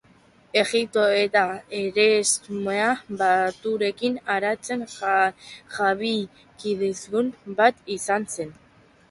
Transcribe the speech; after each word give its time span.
Egipto 0.59 1.01
eta 1.17 1.43
Erresuma 1.79 2.87
Batuaren 3.19 4.17
arteko 4.37 5.13
jabekidetasun 5.77 7.31
bat 7.63 7.87
izan 7.99 8.29
zen. 8.41 8.53